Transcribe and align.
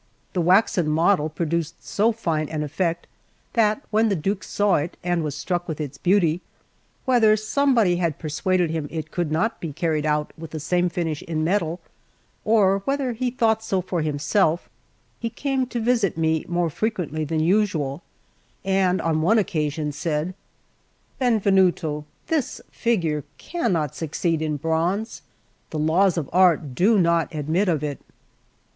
The 0.33 0.41
waxen 0.41 0.89
model 0.89 1.29
produced 1.29 1.85
so 1.85 2.11
fine 2.11 2.49
an 2.49 2.63
effect, 2.63 3.05
that 3.53 3.83
when 3.91 4.09
the 4.09 4.15
Duke 4.15 4.43
saw 4.43 4.77
it 4.77 4.97
and 5.03 5.23
was 5.23 5.35
struck 5.35 5.67
with 5.67 5.79
its 5.79 5.99
beauty 5.99 6.41
whether 7.05 7.37
somebody 7.37 7.97
had 7.97 8.17
persuaded 8.17 8.71
him 8.71 8.87
it 8.89 9.11
could 9.11 9.31
not 9.31 9.59
be 9.61 9.71
carried 9.71 10.07
out 10.07 10.33
with 10.35 10.49
the 10.49 10.59
same 10.59 10.89
finish 10.89 11.21
in 11.21 11.43
metal, 11.43 11.79
or 12.43 12.79
whether 12.85 13.11
he 13.13 13.29
thought 13.29 13.61
so 13.63 13.79
for 13.79 14.01
himself 14.01 14.71
he 15.19 15.29
came 15.29 15.67
to 15.67 15.79
visit 15.79 16.17
me 16.17 16.45
more 16.47 16.71
frequently 16.71 17.23
than 17.23 17.39
usual, 17.39 18.01
and 18.65 19.01
on 19.03 19.21
one 19.21 19.37
occasion 19.37 19.91
said: 19.91 20.33
"Benvenuto, 21.19 22.05
this 22.25 22.59
figure 22.71 23.23
cannot 23.37 23.93
succeed 23.95 24.41
in 24.41 24.57
bronze; 24.57 25.21
the 25.69 25.77
laws 25.77 26.17
of 26.17 26.27
art 26.33 26.73
do 26.73 26.97
not 26.97 27.31
admit 27.35 27.69
of 27.69 27.83
it." 27.83 28.01